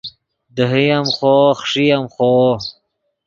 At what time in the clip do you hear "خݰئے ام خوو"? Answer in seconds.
1.59-2.45